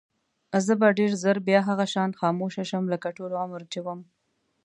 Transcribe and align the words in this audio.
زه 0.65 0.73
به 0.81 0.87
ډېر 0.97 1.11
ژر 1.21 1.37
بیا 1.47 1.59
هغه 1.69 1.85
شان 1.93 2.11
خاموشه 2.19 2.63
شم 2.69 2.83
لکه 2.93 3.07
ټول 3.17 3.31
عمر 3.41 3.61
چې 3.71 3.79
وم. 3.85 3.99